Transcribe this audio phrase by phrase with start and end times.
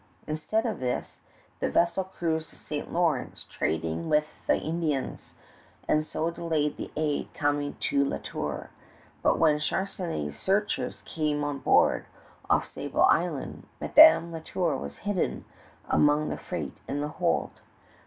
[0.25, 1.19] Instead of this,
[1.59, 2.91] the vessel cruised the St.
[2.91, 5.35] Lawrence, trading with the Indians,
[5.87, 8.71] and so delayed the aid coming to La Tour;
[9.21, 12.07] but when Charnisay's searchers came on board
[12.49, 15.45] off Sable Island, Madame La Tour was hidden
[15.87, 17.61] among the freight in the hold.